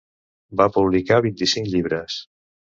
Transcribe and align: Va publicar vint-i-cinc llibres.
Va 0.61 0.67
publicar 0.77 1.21
vint-i-cinc 1.27 1.71
llibres. 1.77 2.19